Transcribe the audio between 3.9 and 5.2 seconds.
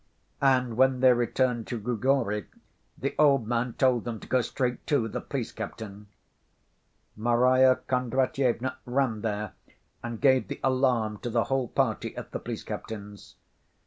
them to go straight to